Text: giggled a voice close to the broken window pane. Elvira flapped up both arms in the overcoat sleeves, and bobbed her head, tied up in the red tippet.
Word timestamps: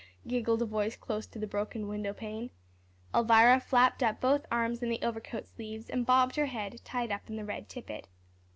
giggled 0.27 0.59
a 0.63 0.65
voice 0.65 0.95
close 0.95 1.27
to 1.27 1.37
the 1.37 1.45
broken 1.45 1.87
window 1.87 2.11
pane. 2.11 2.49
Elvira 3.13 3.59
flapped 3.59 4.01
up 4.01 4.19
both 4.19 4.47
arms 4.51 4.81
in 4.81 4.89
the 4.89 4.97
overcoat 5.03 5.47
sleeves, 5.47 5.91
and 5.91 6.07
bobbed 6.07 6.37
her 6.37 6.47
head, 6.47 6.81
tied 6.83 7.11
up 7.11 7.29
in 7.29 7.35
the 7.35 7.45
red 7.45 7.69
tippet. 7.69 8.07